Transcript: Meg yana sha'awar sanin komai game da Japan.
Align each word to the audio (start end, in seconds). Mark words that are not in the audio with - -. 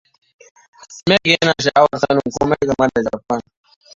Meg 1.09 1.21
yana 1.31 1.53
sha'awar 1.63 1.97
sanin 2.01 2.29
komai 2.37 2.65
game 2.67 2.87
da 2.93 3.01
Japan. 3.09 3.41